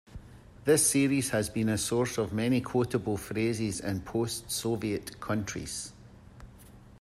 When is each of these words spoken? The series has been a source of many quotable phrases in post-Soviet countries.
The 0.65 0.79
series 0.79 1.29
has 1.29 1.47
been 1.51 1.69
a 1.69 1.77
source 1.77 2.17
of 2.17 2.33
many 2.33 2.59
quotable 2.59 3.17
phrases 3.17 3.79
in 3.79 4.01
post-Soviet 4.01 5.19
countries. 5.19 5.93